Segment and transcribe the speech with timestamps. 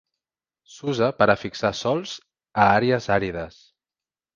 [0.75, 2.17] S'usa per a fixar sòls
[2.67, 3.65] a àrees àrides.